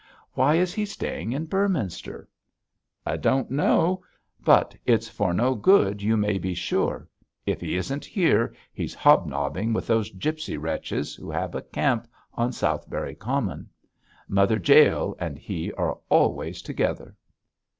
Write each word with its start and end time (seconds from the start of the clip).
'Why 0.33 0.55
is 0.55 0.73
he 0.73 0.83
staying 0.83 1.31
in 1.31 1.45
Beorminster?' 1.45 2.27
'I 3.05 3.17
don't 3.17 3.51
know, 3.51 4.01
but 4.43 4.75
it's 4.83 5.07
for 5.07 5.31
no 5.31 5.53
good, 5.53 6.01
you 6.01 6.17
may 6.17 6.39
be 6.39 6.55
sure. 6.55 7.07
If 7.45 7.61
he 7.61 7.75
isn't 7.75 8.03
here 8.05 8.51
he's 8.73 8.95
hob 8.95 9.27
nobbing 9.27 9.73
with 9.73 9.85
those 9.85 10.09
gipsy 10.13 10.57
wretches 10.57 11.13
who 11.13 11.29
have 11.29 11.53
a 11.53 11.61
camp 11.61 12.07
on 12.33 12.51
Southberry 12.51 13.13
Common. 13.13 13.69
Mother 14.27 14.57
Jael 14.59 15.15
and 15.19 15.37
he 15.37 15.71
are 15.73 15.99
always 16.09 16.63
together.' 16.63 17.15